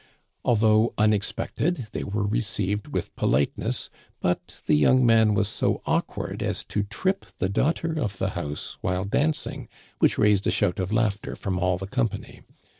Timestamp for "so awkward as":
5.47-6.63